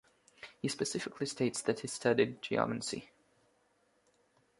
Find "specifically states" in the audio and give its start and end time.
0.67-1.61